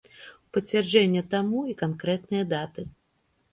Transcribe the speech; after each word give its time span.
У 0.45 0.55
пацвярджэнне 0.55 1.23
таму 1.35 1.61
і 1.73 1.77
канкрэтныя 1.83 2.51
даты. 2.57 2.89